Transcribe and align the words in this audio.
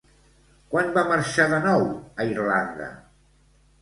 Quan 0.71 0.87
va 0.95 1.03
marxar 1.11 1.47
de 1.51 1.59
nou 1.67 1.85
a 2.25 2.29
Irlanda? 2.33 2.89